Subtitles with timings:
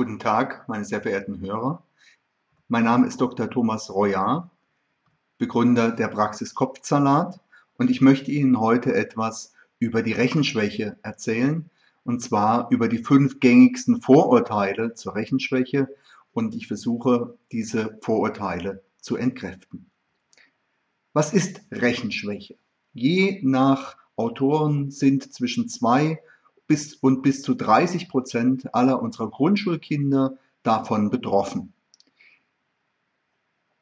[0.00, 1.82] Guten Tag, meine sehr verehrten Hörer.
[2.68, 3.50] Mein Name ist Dr.
[3.50, 4.48] Thomas Royard,
[5.36, 7.38] Begründer der Praxis Kopfsalat
[7.76, 11.68] und ich möchte Ihnen heute etwas über die Rechenschwäche erzählen
[12.02, 15.86] und zwar über die fünf gängigsten Vorurteile zur Rechenschwäche
[16.32, 19.90] und ich versuche diese Vorurteile zu entkräften.
[21.12, 22.56] Was ist Rechenschwäche?
[22.94, 26.22] Je nach Autoren sind zwischen zwei
[26.70, 31.72] bis und bis zu 30 Prozent aller unserer Grundschulkinder davon betroffen.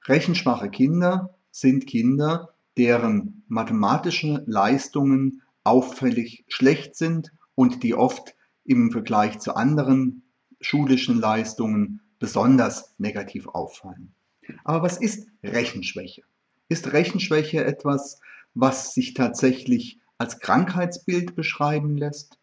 [0.06, 8.34] Rechenschwache Kinder sind Kinder, deren mathematische Leistungen auffällig schlecht sind und die oft
[8.65, 10.23] im Vergleich zu anderen
[10.62, 14.15] schulischen Leistungen besonders negativ auffallen.
[14.65, 16.23] Aber was ist Rechenschwäche?
[16.70, 18.23] Ist Rechenschwäche etwas,
[18.55, 22.38] was sich tatsächlich als Krankheitsbild beschreiben lässt?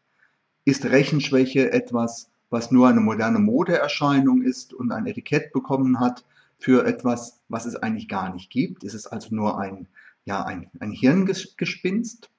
[0.66, 6.26] Ist Rechenschwäche etwas, was nur eine moderne Modeerscheinung ist und ein Etikett bekommen hat
[6.58, 8.84] für etwas, was es eigentlich gar nicht gibt?
[8.84, 9.88] Ist es also nur ein,
[10.26, 12.32] ja, ein, ein Hirngespinst?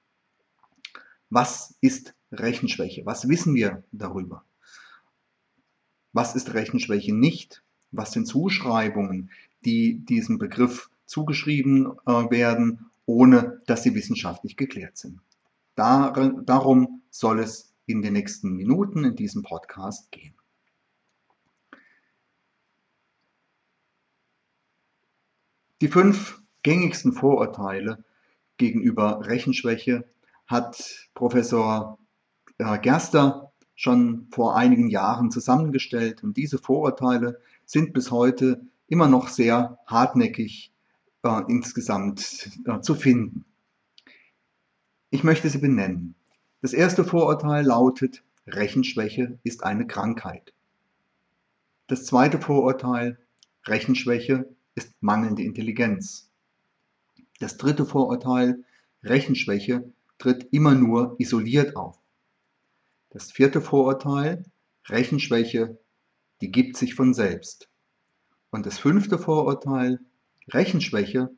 [1.29, 3.05] Was ist Rechenschwäche?
[3.05, 4.43] Was wissen wir darüber?
[6.11, 7.63] Was ist Rechenschwäche nicht?
[7.91, 9.29] Was sind Zuschreibungen,
[9.63, 15.21] die diesem Begriff zugeschrieben äh, werden, ohne dass sie wissenschaftlich geklärt sind?
[15.75, 16.11] Dar
[16.43, 20.35] darum soll es in den nächsten Minuten in diesem Podcast gehen.
[25.81, 28.03] Die fünf gängigsten Vorurteile
[28.57, 30.07] gegenüber Rechenschwäche
[30.47, 31.97] hat Professor
[32.57, 39.27] äh, Gerster schon vor einigen Jahren zusammengestellt und diese Vorurteile sind bis heute immer noch
[39.27, 40.73] sehr hartnäckig
[41.23, 43.45] äh, insgesamt äh, zu finden.
[45.09, 46.15] Ich möchte sie benennen.
[46.67, 50.51] Das erste Vorurteil lautet, Rechenschwäche ist eine Krankheit.
[51.87, 53.17] Das zweite Vorurteil,
[53.65, 56.29] Rechenschwäche ist mangelnde Intelligenz.
[57.39, 58.65] Das dritte Vorurteil,
[59.01, 61.97] Rechenschwäche tritt immer nur isoliert auf.
[63.11, 64.43] Das vierte Vorurteil,
[64.89, 65.79] Rechenschwäche,
[66.41, 67.69] die gibt sich von selbst.
[68.49, 70.01] Und das fünfte Vorurteil,
[70.49, 71.29] Rechenschwäche,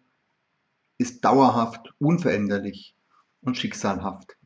[0.98, 2.96] ist dauerhaft unveränderlich
[3.42, 4.39] und schicksalhaft.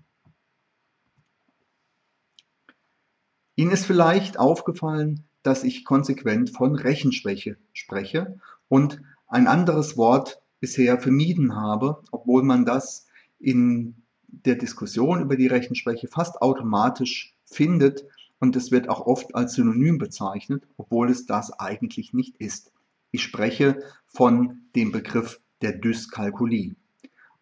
[3.56, 11.00] Ihnen ist vielleicht aufgefallen, dass ich konsequent von Rechenschwäche spreche und ein anderes Wort bisher
[11.00, 13.08] vermieden habe, obwohl man das
[13.40, 13.96] in
[14.28, 18.06] der Diskussion über die Rechenschwäche fast automatisch findet
[18.40, 22.72] und es wird auch oft als Synonym bezeichnet, obwohl es das eigentlich nicht ist.
[23.12, 26.76] Ich spreche von dem Begriff der Dyskalkulie.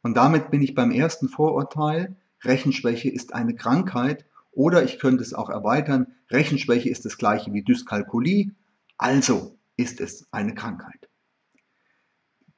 [0.01, 5.33] Und damit bin ich beim ersten Vorurteil, Rechenschwäche ist eine Krankheit oder ich könnte es
[5.33, 8.51] auch erweitern, Rechenschwäche ist das gleiche wie Dyskalkulie,
[8.97, 11.09] also ist es eine Krankheit.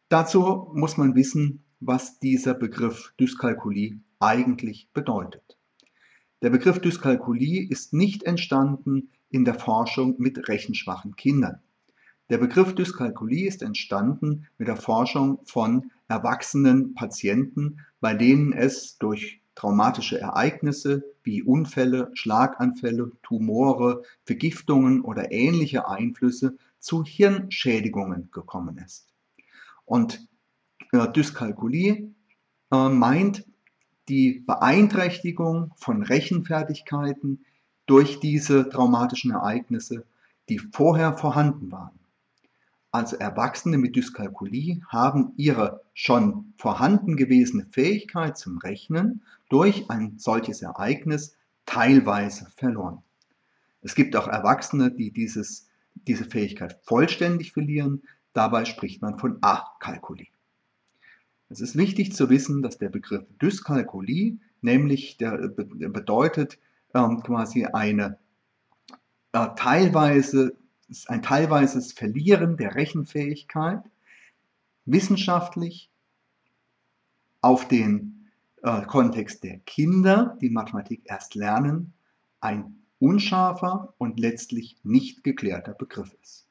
[0.10, 5.58] Dazu muss man wissen, was dieser Begriff Dyskalkulie eigentlich bedeutet.
[6.42, 11.62] Der Begriff Dyskalkulie ist nicht entstanden in der Forschung mit rechenschwachen Kindern.
[12.30, 19.43] Der Begriff Dyskalkulie ist entstanden mit der Forschung von erwachsenen Patienten, bei denen es durch
[19.56, 29.08] traumatische Ereignisse wie Unfälle, Schlaganfälle, Tumore, Vergiftungen oder ähnliche Einflüsse zu Hirnschädigungen gekommen ist.
[29.86, 30.28] Und
[30.92, 32.14] äh, Dyskalkulie
[32.72, 33.46] äh, meint
[34.10, 37.46] die Beeinträchtigung von Rechenfertigkeiten
[37.86, 40.06] durch diese traumatischen Ereignisse,
[40.50, 42.03] die vorher vorhanden waren.
[42.94, 50.62] Also Erwachsene mit Dyskalkulie haben ihre schon vorhanden gewesene Fähigkeit zum Rechnen durch ein solches
[50.62, 53.02] Ereignis teilweise verloren.
[53.82, 55.68] Es gibt auch Erwachsene, die dieses,
[56.08, 58.04] diese Fähigkeit vollständig verlieren.
[58.34, 60.28] Dabei spricht man von Akalkulie.
[61.50, 66.60] Es ist wichtig zu wissen, dass der Begriff Dyskalkulie nämlich der, bedeutet
[66.94, 68.20] ähm, quasi eine
[69.32, 70.56] äh, teilweise
[70.90, 73.84] ist ein teilweises Verlieren der Rechenfähigkeit,
[74.86, 75.90] wissenschaftlich
[77.42, 78.30] auf den
[78.64, 81.94] äh, Kontext der Kinder, die Mathematik erst lernen,
[82.40, 86.48] ein unscharfer und letztlich nicht geklärter Begriff ist.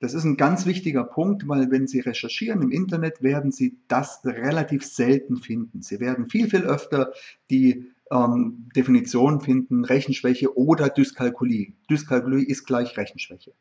[0.00, 4.20] Das ist ein ganz wichtiger Punkt, weil wenn Sie recherchieren im Internet, werden Sie das
[4.24, 5.80] relativ selten finden.
[5.82, 7.12] Sie werden viel, viel öfter
[7.48, 11.72] die ähm, Definitionen finden, Rechenschwäche oder Dyskalkulie.
[11.90, 13.52] Dyskalkulie ist gleich Rechenschwäche.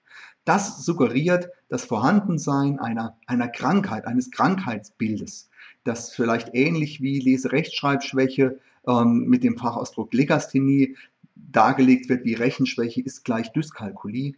[0.45, 5.49] Das suggeriert das Vorhandensein einer, einer Krankheit, eines Krankheitsbildes,
[5.83, 10.97] das vielleicht ähnlich wie Leserechtschreibschwäche ähm, mit dem Fachausdruck Legasthenie
[11.35, 14.35] dargelegt wird wie Rechenschwäche ist gleich Dyskalkulie,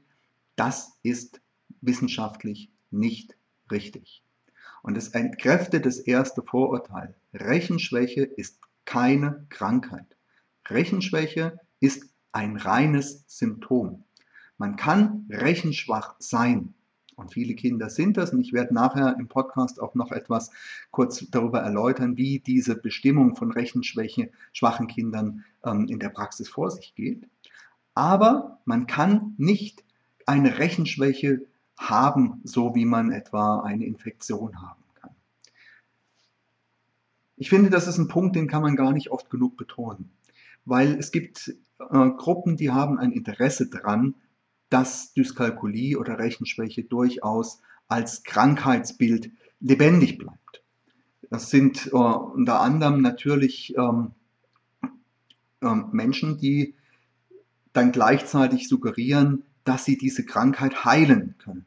[0.55, 1.41] das ist
[1.81, 3.35] wissenschaftlich nicht
[3.71, 4.23] richtig.
[4.81, 7.15] Und es entkräftet das erste Vorurteil.
[7.33, 10.15] Rechenschwäche ist keine Krankheit.
[10.67, 14.03] Rechenschwäche ist ein reines Symptom.
[14.57, 16.73] Man kann rechenschwach sein.
[17.15, 18.31] Und viele Kinder sind das.
[18.31, 20.51] Und ich werde nachher im Podcast auch noch etwas
[20.91, 26.71] kurz darüber erläutern, wie diese Bestimmung von Rechenschwäche schwachen Kindern ähm, in der Praxis vor
[26.71, 27.27] sich geht.
[27.93, 29.83] Aber man kann nicht
[30.25, 31.45] eine Rechenschwäche
[31.77, 34.84] haben, so wie man etwa eine Infektion haben.
[37.37, 40.11] Ich finde, das ist ein Punkt, den kann man gar nicht oft genug betonen,
[40.63, 44.15] weil es gibt äh, Gruppen, die haben ein Interesse daran,
[44.69, 50.63] dass Dyskalkulie oder Rechenschwäche durchaus als Krankheitsbild lebendig bleibt.
[51.29, 54.11] Das sind äh, unter anderem natürlich ähm,
[55.61, 56.75] äh, Menschen, die
[57.73, 61.65] dann gleichzeitig suggerieren, dass sie diese Krankheit heilen können.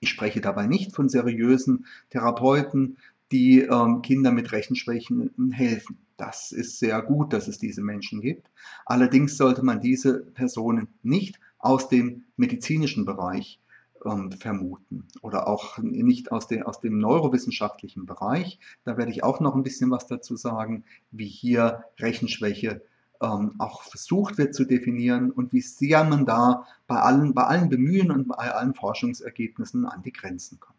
[0.00, 2.96] Ich spreche dabei nicht von seriösen Therapeuten,
[3.32, 5.98] die ähm, Kinder mit Rechenschwächen helfen.
[6.16, 8.50] Das ist sehr gut, dass es diese Menschen gibt.
[8.84, 13.60] Allerdings sollte man diese Personen nicht aus dem medizinischen Bereich
[14.04, 18.58] ähm, vermuten oder auch nicht aus, de, aus dem neurowissenschaftlichen Bereich.
[18.84, 22.82] Da werde ich auch noch ein bisschen was dazu sagen, wie hier Rechenschwäche
[23.20, 27.68] ähm, auch versucht wird zu definieren und wie sehr man da bei allen, bei allen
[27.68, 30.75] Bemühen und bei allen Forschungsergebnissen an die Grenzen kommt.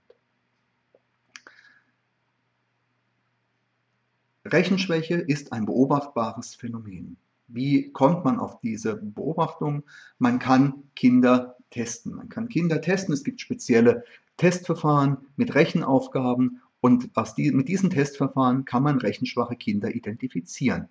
[4.53, 7.17] Rechenschwäche ist ein beobachtbares Phänomen.
[7.47, 9.83] Wie kommt man auf diese Beobachtung?
[10.19, 12.15] Man kann Kinder testen.
[12.15, 13.13] Man kann Kinder testen.
[13.13, 14.03] Es gibt spezielle
[14.37, 20.89] Testverfahren mit Rechenaufgaben und die, mit diesen Testverfahren kann man rechenschwache Kinder identifizieren.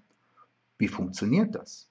[0.79, 1.89] Wie funktioniert das?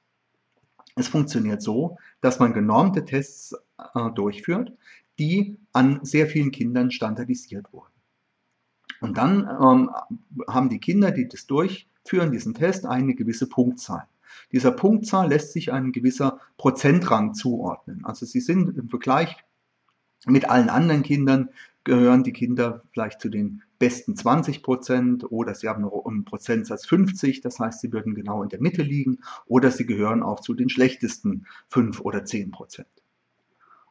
[0.96, 4.74] Es funktioniert so, dass man genormte Tests äh, durchführt,
[5.20, 7.95] die an sehr vielen Kindern standardisiert wurden.
[9.02, 9.92] Und dann ähm,
[10.48, 14.08] haben die Kinder, die das durchführen, diesen Test, eine gewisse Punktzahl.
[14.52, 18.06] Dieser Punktzahl lässt sich ein gewisser Prozentrang zuordnen.
[18.06, 19.38] Also sie sind im Vergleich
[20.26, 21.50] mit allen anderen Kindern,
[21.84, 27.42] gehören die Kinder vielleicht zu den besten 20 Prozent oder sie haben einen Prozentsatz 50,
[27.42, 30.70] das heißt, sie würden genau in der Mitte liegen oder sie gehören auch zu den
[30.70, 32.88] schlechtesten 5 oder 10 Prozent.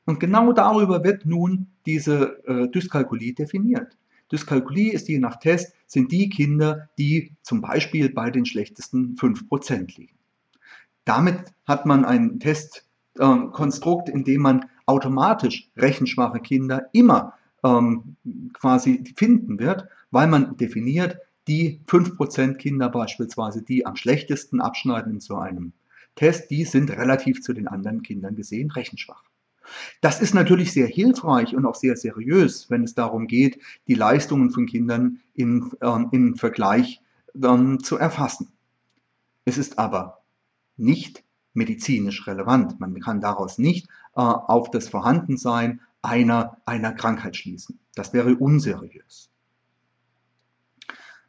[0.07, 3.97] Und genau darüber wird nun diese äh, Dyskalkulie definiert.
[4.35, 9.97] Dyskalkulie ist je nach Test, sind die Kinder, die zum Beispiel bei den schlechtesten 5%
[9.97, 10.19] liegen.
[11.05, 18.17] Damit hat man ein Testkonstrukt, äh, in dem man automatisch rechenschwache Kinder immer ähm,
[18.53, 25.21] quasi finden wird, weil man definiert, die 5% Kinder beispielsweise, die am schlechtesten abschneiden in
[25.21, 25.73] so einem
[26.17, 29.23] Test, die sind relativ zu den anderen Kindern gesehen rechenschwach.
[30.01, 34.51] Das ist natürlich sehr hilfreich und auch sehr seriös, wenn es darum geht, die Leistungen
[34.51, 37.01] von Kindern in, ähm, in Vergleich
[37.43, 38.53] ähm, zu erfassen.
[39.45, 40.23] Es ist aber
[40.77, 42.81] nicht medizinisch relevant.
[42.81, 47.79] Man kann daraus nicht äh, auf das Vorhandensein einer, einer Krankheit schließen.
[47.95, 49.31] Das wäre unseriös.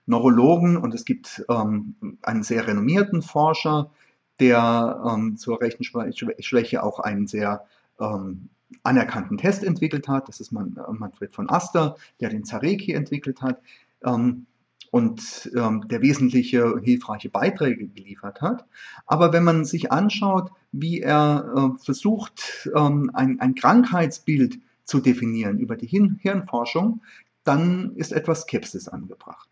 [0.07, 3.91] Neurologen, und es gibt ähm, einen sehr renommierten Forscher,
[4.39, 7.65] der ähm, zur Rechenschwäche auch einen sehr
[7.99, 8.49] ähm,
[8.83, 10.27] anerkannten Test entwickelt hat.
[10.27, 13.61] Das ist Manfred von Aster, der den Zareki entwickelt hat
[14.03, 14.45] ähm,
[14.91, 18.65] und ähm, der wesentliche hilfreiche Beiträge geliefert hat.
[19.05, 25.59] Aber wenn man sich anschaut, wie er äh, versucht, ähm, ein, ein Krankheitsbild zu definieren
[25.59, 27.01] über die Hin Hirnforschung,
[27.43, 29.49] dann ist etwas Skepsis angebracht.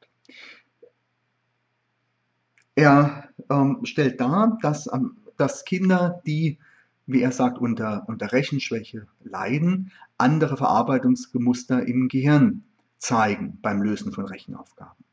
[2.76, 4.90] Er ähm, stellt dar, dass,
[5.38, 6.58] dass Kinder, die
[7.06, 12.64] wie er sagt, unter, unter Rechenschwäche leiden, andere Verarbeitungsmuster im Gehirn
[12.98, 15.04] zeigen beim Lösen von Rechenaufgaben.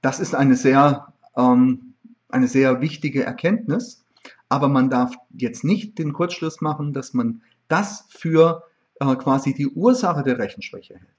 [0.00, 1.94] Das ist eine sehr, ähm,
[2.28, 4.04] eine sehr wichtige Erkenntnis,
[4.48, 8.64] aber man darf jetzt nicht den Kurzschluss machen, dass man das für
[9.00, 11.17] äh, quasi die Ursache der Rechenschwäche hält.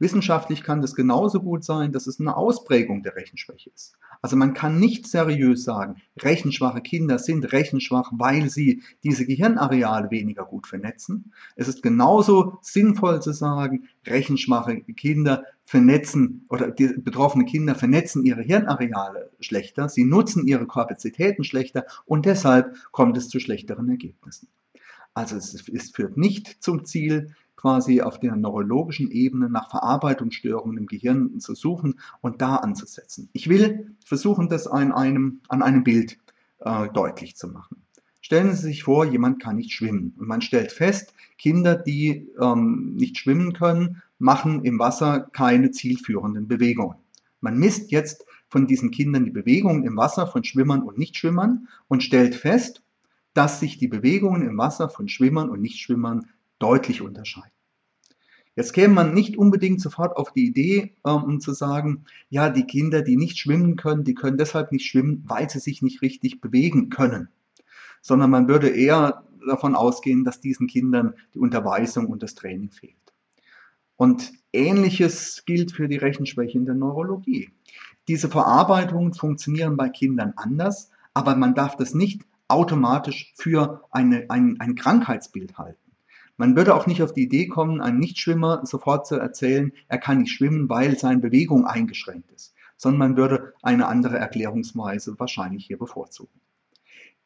[0.00, 3.96] Wissenschaftlich kann das genauso gut sein, dass es eine Ausprägung der Rechenschwäche ist.
[4.22, 10.46] Also man kann nicht seriös sagen, rechenschwache Kinder sind rechenschwach, weil sie diese Gehirnareale weniger
[10.46, 11.32] gut vernetzen.
[11.54, 18.42] Es ist genauso sinnvoll zu sagen, rechenschwache Kinder vernetzen oder die betroffene Kinder vernetzen ihre
[18.42, 24.48] Hirnareale schlechter, sie nutzen ihre Kapazitäten schlechter und deshalb kommt es zu schlechteren Ergebnissen.
[25.12, 30.86] Also es, es führt nicht zum Ziel, quasi auf der neurologischen Ebene nach Verarbeitungsstörungen im
[30.86, 33.28] Gehirn zu suchen und da anzusetzen.
[33.34, 36.18] Ich will versuchen, das an einem, an einem Bild
[36.60, 37.82] äh, deutlich zu machen.
[38.22, 42.94] Stellen Sie sich vor, jemand kann nicht schwimmen und man stellt fest, Kinder, die ähm,
[42.96, 46.96] nicht schwimmen können, machen im Wasser keine zielführenden Bewegungen.
[47.40, 52.02] Man misst jetzt von diesen Kindern die Bewegungen im Wasser von Schwimmern und Nichtschwimmern und
[52.02, 52.82] stellt fest,
[53.34, 56.26] dass sich die Bewegungen im Wasser von Schwimmern und Nichtschwimmern
[56.60, 57.50] deutlich unterscheiden.
[58.56, 62.64] Jetzt käme man nicht unbedingt sofort auf die Idee, ähm, um zu sagen, ja, die
[62.64, 66.40] Kinder, die nicht schwimmen können, die können deshalb nicht schwimmen, weil sie sich nicht richtig
[66.40, 67.28] bewegen können.
[68.02, 72.94] Sondern man würde eher davon ausgehen, dass diesen Kindern die Unterweisung und das Training fehlt.
[73.96, 77.50] Und ähnliches gilt für die Rechenschwäche in der Neurologie.
[78.08, 84.56] Diese Verarbeitungen funktionieren bei Kindern anders, aber man darf das nicht automatisch für eine, ein,
[84.58, 85.89] ein Krankheitsbild halten.
[86.40, 90.20] Man würde auch nicht auf die Idee kommen, einem Nichtschwimmer sofort zu erzählen, er kann
[90.20, 95.76] nicht schwimmen, weil seine Bewegung eingeschränkt ist, sondern man würde eine andere Erklärungsweise wahrscheinlich hier
[95.76, 96.40] bevorzugen.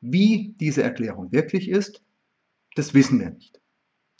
[0.00, 2.02] Wie diese Erklärung wirklich ist,
[2.75, 3.61] das wissen wir nicht.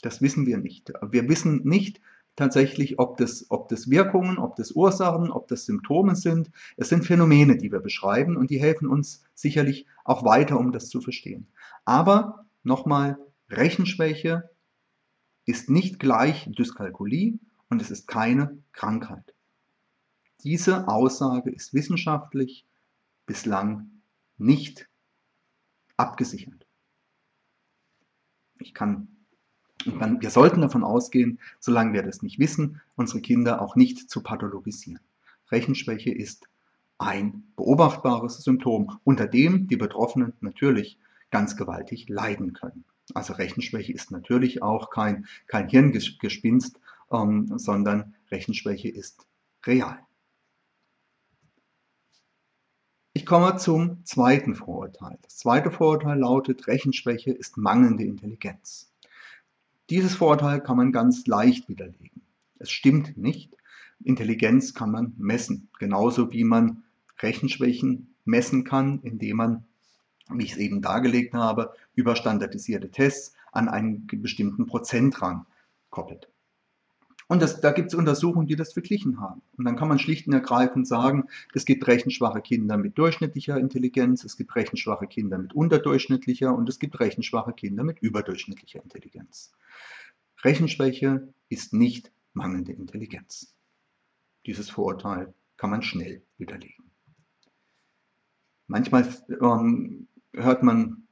[0.01, 0.93] Das wissen wir nicht.
[1.01, 1.99] Wir wissen nicht,
[2.37, 6.51] tatsächlich, ob das, ob das Wirkungen, ob das Ursachen, ob das Symptome sind.
[6.77, 10.87] Es sind Phänomene, die wir beschreiben und die helfen uns sicherlich auch weiter, um das
[10.87, 11.47] zu verstehen.
[11.83, 13.17] Aber nochmal,
[13.49, 14.49] Rechenschwäche
[15.45, 19.33] ist nicht gleich Dyskalkulie und es ist keine Krankheit.
[20.43, 22.65] Diese Aussage ist wissenschaftlich
[23.25, 23.89] bislang
[24.37, 24.87] nicht
[25.97, 26.65] abgesichert.
[28.59, 29.07] Ich kann
[29.85, 34.09] und man, wir sollten davon ausgehen, solange wir das nicht wissen, unsere Kinder auch nicht
[34.09, 34.99] zu pathologisieren.
[35.51, 36.47] Rechenschwäche ist
[36.97, 40.97] ein beobachtbares Symptom, unter dem die Betroffenen natürlich
[41.29, 42.83] ganz gewaltig leiden können.
[43.13, 46.79] Also Rechenschwäche ist natürlich auch kein, kein Hirngespinst,
[47.11, 49.27] ähm, sondern Rechenschwäche ist
[49.65, 49.99] real.
[53.13, 55.17] Ich komme zum zweiten Vorurteil.
[55.21, 58.91] Das zweite Vorurteil lautet, Rechenschwäche ist mangelnde Intelligenz.
[59.89, 62.21] Dieses Vorurteil kann man ganz leicht widerlegen.
[62.59, 63.55] Es stimmt nicht.
[64.03, 66.83] Intelligenz kann man messen, genauso wie man
[67.21, 69.65] Rechenschwächen messen kann, indem man,
[70.29, 75.45] wie ich es eben dargelegt habe, über standardisierte Tests an einen bestimmten Prozentrang
[75.89, 76.29] koppelt.
[77.27, 79.41] Und das, da gibt es Untersuchungen, die das verglichen haben.
[79.57, 84.23] Und dann kann man schlicht und ergreifend sagen, es gibt rechenschwache Kinder mit durchschnittlicher Intelligenz,
[84.23, 89.53] es gibt rechenschwache Kinder mit unterdurchschnittlicher und es gibt rechenschwache Kinder mit überdurchschnittlicher Intelligenz.
[90.43, 93.55] Rechenschwäche ist nicht mangelnde Intelligenz.
[94.45, 96.91] Dieses Vorurteil kann man schnell widerlegen.
[98.67, 99.07] Manchmal
[99.41, 101.04] ähm, hört man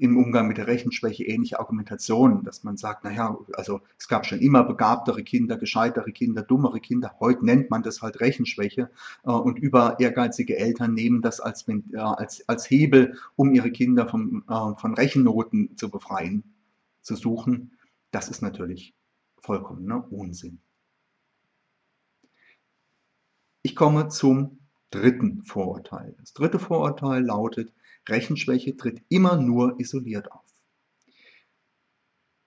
[0.00, 4.40] im Umgang mit der Rechenschwäche ähnliche Argumentationen, dass man sagt, naja, also es gab schon
[4.40, 7.14] immer begabtere Kinder, gescheitere Kinder, dummere Kinder.
[7.20, 8.90] Heute nennt man das halt Rechenschwäche
[9.24, 14.08] äh, und über ehrgeizige Eltern nehmen das als, äh, als, als Hebel, um ihre Kinder
[14.08, 16.44] vom, äh, von Rechennoten zu befreien,
[17.02, 17.72] zu suchen.
[18.10, 18.94] Das ist natürlich
[19.40, 20.60] vollkommener Unsinn.
[23.62, 26.14] Ich komme zum dritten Vorurteil.
[26.18, 27.72] Das dritte Vorurteil lautet,
[28.08, 30.44] Rechenschwäche tritt immer nur isoliert auf.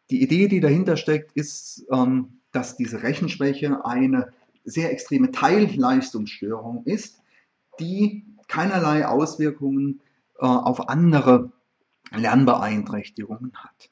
[0.10, 4.34] Die Idee, die dahinter steckt, ist, ähm, dass diese Rechenschwäche eine
[4.64, 7.22] sehr extreme Teilleistungsstörung ist,
[7.80, 10.02] die keinerlei Auswirkungen
[10.40, 11.52] äh, auf andere
[12.12, 13.90] Lernbeeinträchtigungen hat.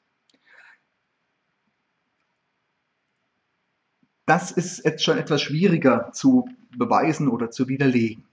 [4.26, 8.24] Das ist jetzt schon etwas schwieriger zu beweisen oder zu widerlegen.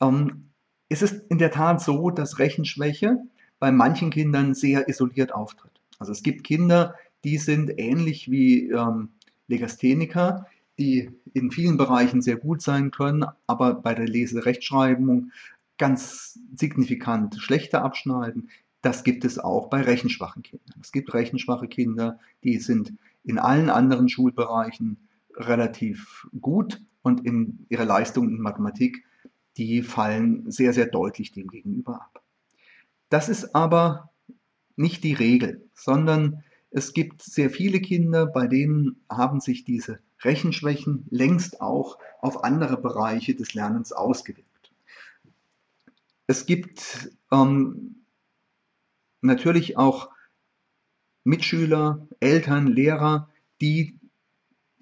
[0.00, 0.51] Ähm,
[0.92, 3.18] es ist in der Tat so, dass Rechenschwäche
[3.58, 5.72] bei manchen Kindern sehr isoliert auftritt.
[5.98, 6.94] Also es gibt Kinder,
[7.24, 9.08] die sind ähnlich wie ähm,
[9.48, 10.46] Legastheniker,
[10.78, 15.32] die in vielen Bereichen sehr gut sein können, aber bei der Leserechtschreibung
[15.78, 18.50] ganz signifikant schlechter abschneiden.
[18.82, 20.78] Das gibt es auch bei rechenschwachen Kindern.
[20.82, 22.92] Es gibt rechenschwache Kinder, die sind
[23.24, 24.98] in allen anderen Schulbereichen
[25.36, 29.04] relativ gut und in ihrer Leistung in Mathematik
[29.56, 32.22] die fallen sehr, sehr deutlich dem gegenüber ab.
[33.08, 34.10] Das ist aber
[34.76, 41.06] nicht die Regel, sondern es gibt sehr viele Kinder, bei denen haben sich diese Rechenschwächen
[41.10, 44.72] längst auch auf andere Bereiche des Lernens ausgewirkt.
[46.26, 47.96] Es gibt ähm,
[49.20, 50.10] natürlich auch
[51.24, 53.28] Mitschüler, Eltern, Lehrer,
[53.60, 53.98] die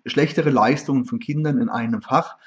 [0.06, 2.38] schlechtere Leistungen von Kindern in einem Fach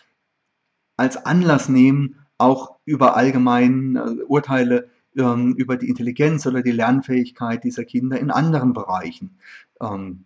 [1.03, 7.63] als Anlass nehmen, auch über allgemeine äh, Urteile ähm, über die Intelligenz oder die Lernfähigkeit
[7.65, 9.37] dieser Kinder in anderen Bereichen
[9.81, 10.23] ähm,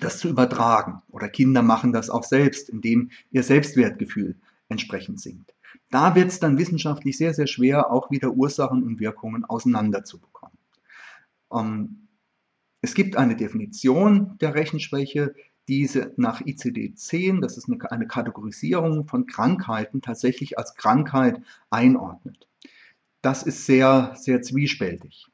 [0.00, 1.02] das zu übertragen.
[1.08, 4.36] Oder Kinder machen das auch selbst, indem ihr Selbstwertgefühl
[4.68, 5.54] entsprechend sinkt.
[5.90, 10.58] Da wird es dann wissenschaftlich sehr, sehr schwer, auch wieder Ursachen und Wirkungen auseinanderzubekommen.
[11.50, 12.08] Ähm,
[12.82, 15.34] es gibt eine Definition der Rechenschwäche,
[15.68, 21.40] diese nach ICD-10, das ist eine, eine Kategorisierung von Krankheiten, tatsächlich als Krankheit
[21.70, 22.48] einordnet.
[23.22, 25.28] Das ist sehr, sehr zwiespältig.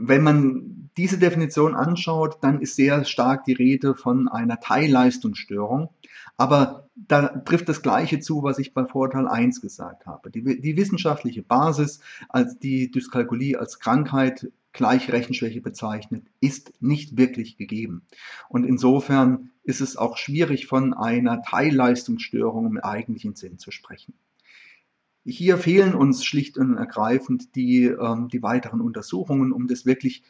[0.00, 5.90] Wenn man diese Definition anschaut, dann ist sehr stark die Rede von einer Teilleistungsstörung.
[6.36, 10.30] Aber da trifft das Gleiche zu, was ich bei Vorteil 1 gesagt habe.
[10.30, 17.56] Die, die wissenschaftliche Basis, als die Dyskalkulie als Krankheit gleich Rechenschwäche bezeichnet, ist nicht wirklich
[17.56, 18.02] gegeben.
[18.48, 24.14] Und insofern ist es auch schwierig, von einer Teilleistungsstörung im eigentlichen Sinn zu sprechen.
[25.28, 30.22] Hier fehlen uns schlicht und ergreifend die, ähm, die weiteren Untersuchungen, um das wirklich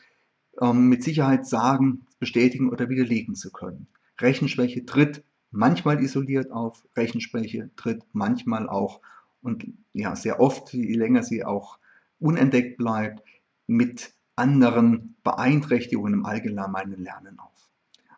[0.59, 3.89] ähm, mit Sicherheit sagen, bestätigen oder widerlegen zu können.
[4.19, 9.03] Rechenschwäche tritt manchmal isoliert auf, Rechenschwäche tritt manchmal auch
[9.43, 11.79] und ja, sehr oft, je länger sie auch
[12.19, 13.23] unentdeckt bleibt,
[13.67, 17.71] mit anderen Beeinträchtigungen im allgemeinen Lernen auf.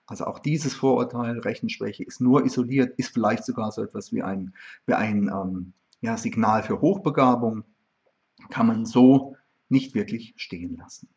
[0.07, 4.55] Also auch dieses Vorurteil, Rechenschwäche ist nur isoliert, ist vielleicht sogar so etwas wie ein,
[4.87, 7.65] wie ein ähm, ja, Signal für Hochbegabung,
[8.51, 9.37] kann man so
[9.69, 11.09] nicht wirklich stehen lassen.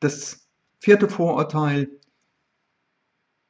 [0.00, 0.46] Das
[0.80, 1.88] vierte Vorurteil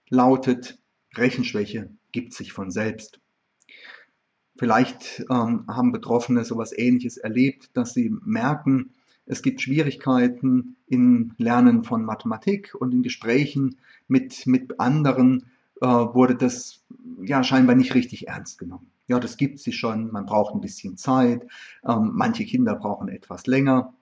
[0.08, 0.78] lautet,
[1.16, 3.20] Rechenschwäche gibt sich von selbst.
[4.56, 8.94] Vielleicht ähm, haben Betroffene sowas Ähnliches erlebt, dass sie merken,
[9.26, 15.50] es gibt Schwierigkeiten im Lernen von Mathematik und in Gesprächen mit, mit anderen
[15.80, 16.84] äh, wurde das
[17.22, 18.90] ja scheinbar nicht richtig ernst genommen.
[19.06, 21.46] Ja, das gibt sie schon, man braucht ein bisschen Zeit,
[21.86, 23.94] ähm, manche Kinder brauchen etwas länger.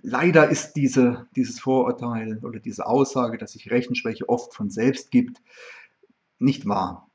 [0.00, 5.42] Leider ist diese, dieses Vorurteil oder diese Aussage, dass sich Rechenschwäche oft von selbst gibt,
[6.38, 7.08] nicht wahr.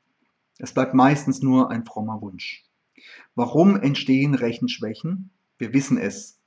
[0.58, 2.64] Es bleibt meistens nur ein frommer Wunsch.
[3.34, 5.30] Warum entstehen Rechenschwächen?
[5.58, 6.40] Wir wissen es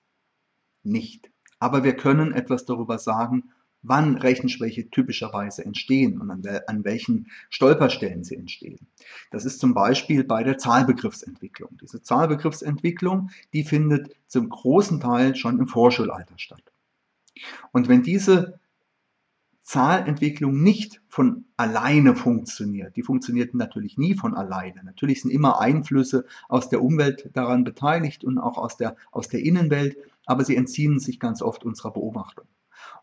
[0.84, 1.32] nicht.
[1.60, 3.52] Aber wir können etwas darüber sagen,
[3.84, 8.88] wann Rechenschwäche typischerweise entstehen und an, an, welchen Stolperstellen sie entstehen.
[9.32, 11.78] Das ist zum Beispiel bei der Zahlbegriffsentwicklung.
[11.82, 16.64] Diese Zahlbegriffsentwicklung, die findet zum großen Teil schon im Vorschulalter statt.
[17.72, 18.60] Und wenn diese
[19.64, 22.98] Zahlentwicklung nicht von alleine funktioniert.
[22.98, 24.84] Die funktioniert natürlich nie von alleine.
[24.84, 29.42] Natürlich sind immer Einflüsse aus der Umwelt daran beteiligt und auch aus der, aus der
[29.42, 32.48] Innenwelt, aber sie entziehen sich ganz oft unserer Beobachtung.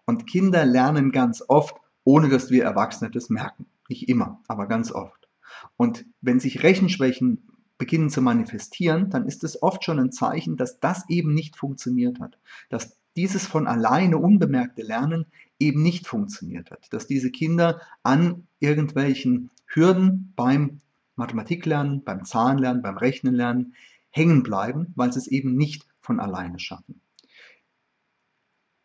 [0.05, 3.67] Und Kinder lernen ganz oft, ohne dass wir Erwachsene das merken.
[3.89, 5.29] Nicht immer, aber ganz oft.
[5.77, 10.81] Und wenn sich Rechenschwächen beginnen zu manifestieren, dann ist es oft schon ein Zeichen, dass
[10.81, 12.39] das eben nicht funktioniert hat.
[12.69, 15.27] Dass dieses von alleine unbemerkte Lernen
[15.59, 16.93] eben nicht funktioniert hat.
[16.93, 20.81] Dass diese Kinder an irgendwelchen Hürden beim
[21.17, 23.75] Mathematiklernen, beim Zahlenlernen, beim Rechnenlernen
[24.11, 27.01] hängen bleiben, weil sie es eben nicht von alleine schaffen.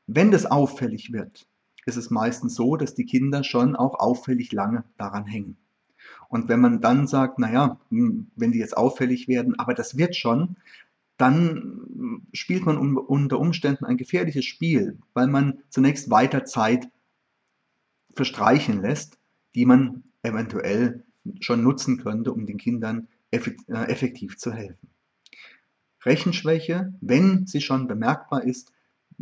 [0.08, 1.48] Wenn das auffällig wird,
[1.86, 5.58] ist es meistens so, dass die Kinder schon auch auffällig lange daran hängen.
[6.30, 10.16] Und wenn man dann sagt, naja, hm, wenn die jetzt auffällig werden, aber das wird
[10.16, 10.58] schon,
[11.18, 16.90] dann spielt man unter Umständen ein gefährliches Spiel, weil man zunächst weiter Zeit
[18.14, 19.20] verstreichen lässt,
[19.56, 21.04] die man eventuell
[21.40, 24.90] schon nutzen könnte, um den Kindern äh, effektiv zu helfen.
[26.04, 28.73] Rechenschwäche, wenn sie schon bemerkbar ist,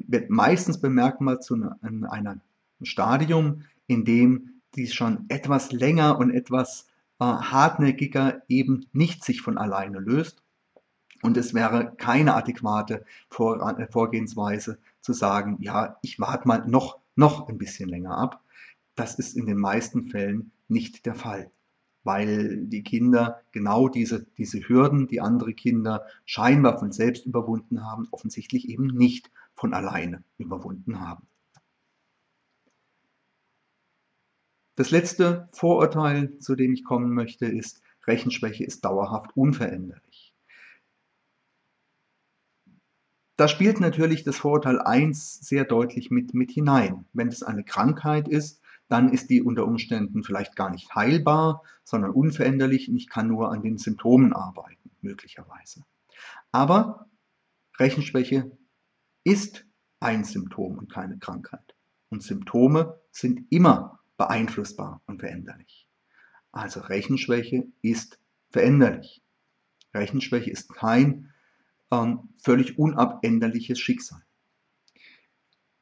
[0.07, 2.41] wird meistens bemerkbar zu einem
[2.81, 6.87] Stadium, in dem dies schon etwas länger und etwas
[7.19, 10.41] äh, hartnäckiger eben nicht sich von alleine löst.
[11.21, 16.99] Und es wäre keine adäquate Vor äh, Vorgehensweise zu sagen, ja, ich warte mal noch,
[17.15, 18.43] noch ein bisschen länger ab.
[18.95, 21.51] Das ist in den meisten Fällen nicht der Fall,
[22.03, 28.07] weil die Kinder genau diese, diese Hürden, die andere Kinder scheinbar von selbst überwunden haben,
[28.11, 29.29] offensichtlich eben nicht
[29.61, 31.27] von alleine überwunden haben.
[34.75, 40.33] Das letzte Vorurteil, zu dem ich kommen möchte, ist, Rechenschwäche ist dauerhaft unveränderlich.
[43.35, 47.05] Da spielt natürlich das Vorurteil 1 sehr deutlich mit, mit hinein.
[47.13, 52.11] Wenn es eine Krankheit ist, dann ist die unter Umständen vielleicht gar nicht heilbar, sondern
[52.11, 55.85] unveränderlich und ich kann nur an den Symptomen arbeiten, möglicherweise.
[56.51, 57.07] Aber
[57.77, 58.57] Rechenschwäche
[59.23, 59.65] ist
[59.99, 61.75] ein Symptom und keine Krankheit.
[62.09, 65.87] Und Symptome sind immer beeinflussbar und veränderlich.
[66.51, 69.23] Also Rechenschwäche ist veränderlich.
[69.93, 71.33] Rechenschwäche ist kein
[71.91, 74.21] ähm, völlig unabänderliches Schicksal.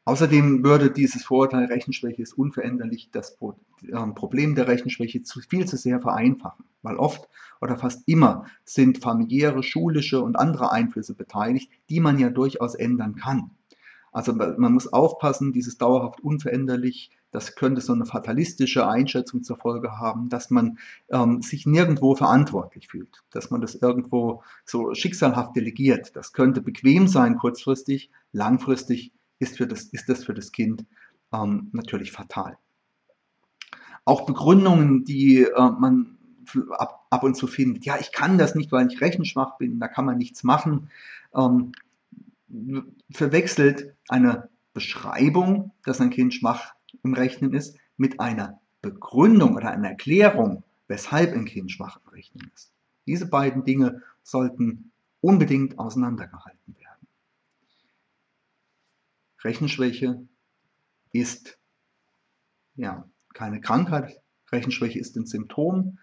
[0.09, 3.37] Außerdem würde dieses Vorurteil Rechenschwäche ist unveränderlich das
[3.83, 7.29] ähm, Problem der Rechenschwäche zu viel zu sehr vereinfachen, weil oft
[7.61, 13.17] oder fast immer sind familiäre, schulische und andere Einflüsse beteiligt, die man ja durchaus ändern
[13.17, 13.51] kann.
[14.11, 19.99] Also man muss aufpassen, dieses dauerhaft unveränderlich, das könnte so eine fatalistische Einschätzung zur Folge
[19.99, 26.15] haben, dass man ähm, sich nirgendwo verantwortlich fühlt, dass man das irgendwo so schicksalhaft delegiert.
[26.15, 30.85] Das könnte bequem sein kurzfristig, langfristig ist, für das, ist das für das Kind
[31.33, 32.57] ähm, natürlich fatal.
[34.05, 36.17] Auch Begründungen, die äh, man
[36.77, 39.87] ab, ab, und zu findet, ja, ich kann das nicht, weil ich rechenschwach bin, da
[39.87, 40.89] kann man nichts machen,
[41.35, 41.71] ähm,
[43.11, 46.73] verwechselt eine Beschreibung, dass ein Kind schwach
[47.03, 52.51] im Rechnen ist, mit einer Begründung oder einer Erklärung, weshalb ein Kind schwach im Rechnen
[52.55, 52.71] ist.
[53.05, 56.78] Diese beiden Dinge sollten unbedingt auseinandergehalten werden.
[59.43, 60.25] Rechenschwäche
[61.11, 61.57] ist
[62.75, 64.21] ja keine Krankheit.
[64.51, 65.97] Rechenschwäche ist ein Symptom.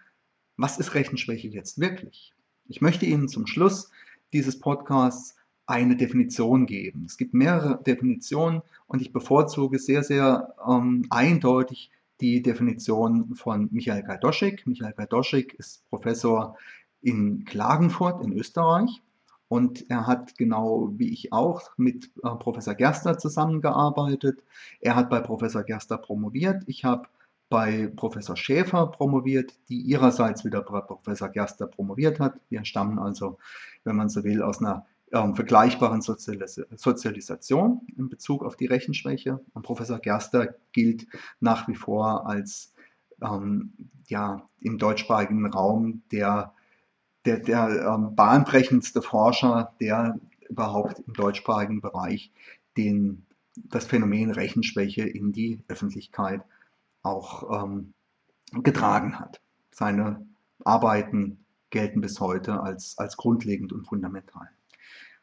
[0.55, 2.33] Was ist Rechenschwäche jetzt wirklich?
[2.67, 3.91] Ich möchte Ihnen zum Schluss
[4.33, 7.03] dieses Podcasts eine Definition geben.
[7.05, 14.03] Es gibt mehrere Definitionen und ich bevorzuge sehr, sehr ähm, eindeutig die Definition von Michael
[14.03, 14.65] Gajdoschik.
[14.65, 16.57] Michael Gajdoschik ist Professor
[17.01, 19.01] in Klagenfurt in Österreich
[19.47, 24.43] und er hat genau wie ich auch mit äh, Professor Gerster zusammengearbeitet.
[24.81, 26.63] Er hat bei Professor Gerster promoviert.
[26.67, 27.07] Ich habe
[27.49, 32.39] bei Professor Schäfer promoviert, die ihrerseits wieder bei Professor Gerster promoviert hat.
[32.49, 33.37] Wir stammen also,
[33.85, 39.39] wenn man so will, aus einer ähm, vergleichbaren Sozialis Sozialisation in Bezug auf die Rechenschwäche.
[39.53, 41.07] Und Professor Gerster gilt
[41.39, 42.73] nach wie vor als
[43.21, 43.71] ähm,
[44.07, 46.53] ja, im deutschsprachigen Raum der
[47.27, 52.31] der, der ähm, bahnbrechendste Forscher, der überhaupt im deutschsprachigen Bereich
[52.77, 56.41] den, das Phänomen Rechenschwäche in die Öffentlichkeit
[57.03, 57.93] auch ähm,
[58.63, 59.41] getragen hat.
[59.71, 60.25] Seine
[60.63, 64.49] Arbeiten gelten bis heute als, als grundlegend und fundamental.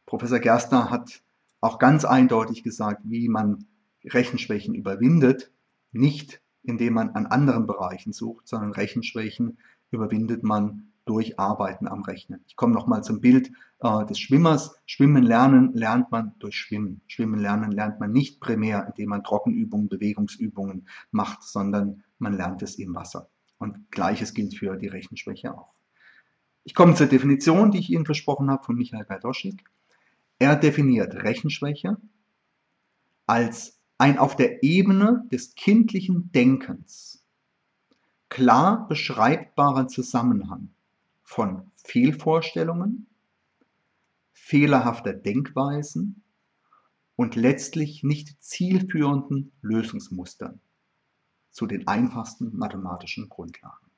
[0.04, 1.22] Professor Gerstner hat
[1.62, 3.64] auch ganz eindeutig gesagt, wie man
[4.04, 5.50] Rechenschwächen überwindet,
[5.92, 9.58] nicht indem man an anderen Bereichen sucht, sondern Rechenschwächen
[9.90, 12.42] überwindet man durch Arbeiten am Rechnen.
[12.46, 14.76] Ich komme nochmal zum Bild äh, des Schwimmers.
[14.86, 17.02] Schwimmen lernen lernt man durch Schwimmen.
[17.06, 22.76] Schwimmen lernen lernt man nicht primär, indem man Trockenübungen, Bewegungsübungen macht, sondern man lernt es
[22.76, 23.28] im Wasser.
[23.58, 25.74] Und gleiches gilt für die Rechenschwäche auch.
[26.64, 29.64] Ich komme zur Definition, die ich Ihnen versprochen habe, von Michael Gajdoschik.
[30.38, 31.98] Er definiert Rechenschwäche
[33.26, 37.24] als ein auf der Ebene des kindlichen Denkens
[38.34, 40.70] klar beschreibbarer Zusammenhang
[41.24, 43.08] von Fehlvorstellungen,
[44.32, 46.22] fehlerhafter Denkweisen
[47.16, 50.60] und letztlich nicht zielführenden Lösungsmustern
[51.50, 53.90] zu den einfachsten mathematischen Grundlagen.